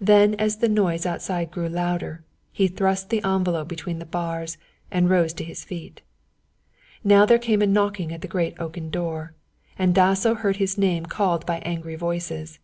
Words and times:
Then 0.00 0.34
as 0.34 0.56
the 0.56 0.68
noise 0.68 1.06
outside 1.06 1.52
grew 1.52 1.68
louder 1.68 2.24
he 2.50 2.66
thrust 2.66 3.08
the 3.08 3.22
envelope 3.24 3.68
between 3.68 4.00
the 4.00 4.04
bars 4.04 4.58
and 4.90 5.08
rose 5.08 5.32
to 5.34 5.44
his 5.44 5.64
feet. 5.64 6.00
Now 7.04 7.24
there 7.24 7.38
came 7.38 7.62
a 7.62 7.68
knocking 7.68 8.12
at 8.12 8.20
the 8.20 8.26
great 8.26 8.58
oaken 8.58 8.90
door, 8.90 9.32
and 9.78 9.94
Dasso 9.94 10.34
heard 10.34 10.56
his 10.56 10.76
name 10.76 11.06
called 11.06 11.46
by 11.46 11.60
angry 11.60 11.94
voices. 11.94 12.58